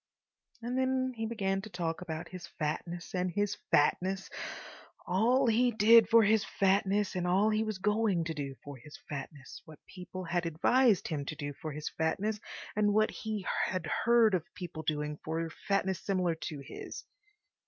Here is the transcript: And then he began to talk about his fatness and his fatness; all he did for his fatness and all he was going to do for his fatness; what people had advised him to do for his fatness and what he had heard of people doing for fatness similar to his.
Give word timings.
And 0.63 0.75
then 0.79 1.13
he 1.15 1.27
began 1.27 1.61
to 1.61 1.69
talk 1.69 2.01
about 2.01 2.29
his 2.29 2.47
fatness 2.57 3.13
and 3.13 3.29
his 3.29 3.57
fatness; 3.69 4.31
all 5.05 5.45
he 5.45 5.69
did 5.69 6.09
for 6.09 6.23
his 6.23 6.43
fatness 6.43 7.15
and 7.15 7.27
all 7.27 7.51
he 7.51 7.63
was 7.63 7.77
going 7.77 8.23
to 8.23 8.33
do 8.33 8.55
for 8.63 8.77
his 8.77 8.97
fatness; 9.07 9.61
what 9.65 9.77
people 9.85 10.23
had 10.23 10.47
advised 10.47 11.07
him 11.09 11.23
to 11.25 11.35
do 11.35 11.53
for 11.53 11.71
his 11.71 11.87
fatness 11.87 12.39
and 12.75 12.95
what 12.95 13.11
he 13.11 13.45
had 13.67 13.85
heard 14.03 14.33
of 14.33 14.43
people 14.55 14.81
doing 14.81 15.17
for 15.23 15.47
fatness 15.67 16.01
similar 16.03 16.33
to 16.33 16.57
his. 16.65 17.03